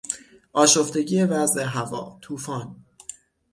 آشفتگی 0.53 1.23
وضع 1.23 1.63
هوا، 1.63 2.17
طوفان 2.21 2.75